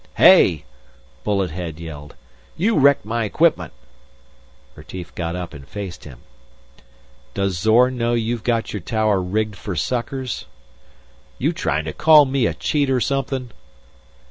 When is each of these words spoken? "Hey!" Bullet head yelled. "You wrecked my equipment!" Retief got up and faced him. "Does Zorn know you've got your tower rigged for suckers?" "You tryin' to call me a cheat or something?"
"Hey!" 0.15 0.65
Bullet 1.23 1.51
head 1.51 1.79
yelled. 1.79 2.15
"You 2.57 2.75
wrecked 2.75 3.05
my 3.05 3.23
equipment!" 3.23 3.71
Retief 4.73 5.13
got 5.13 5.35
up 5.35 5.53
and 5.53 5.67
faced 5.67 6.05
him. 6.05 6.21
"Does 7.35 7.59
Zorn 7.59 7.99
know 7.99 8.15
you've 8.15 8.43
got 8.43 8.73
your 8.73 8.79
tower 8.81 9.21
rigged 9.21 9.55
for 9.57 9.75
suckers?" 9.75 10.47
"You 11.37 11.53
tryin' 11.53 11.85
to 11.85 11.93
call 11.93 12.25
me 12.25 12.47
a 12.47 12.55
cheat 12.55 12.89
or 12.89 12.99
something?" 12.99 13.51